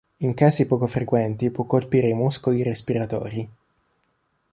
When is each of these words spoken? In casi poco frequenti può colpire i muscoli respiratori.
In 0.17 0.33
casi 0.33 0.65
poco 0.65 0.87
frequenti 0.87 1.51
può 1.51 1.65
colpire 1.65 2.07
i 2.07 2.15
muscoli 2.15 2.63
respiratori. 2.63 3.47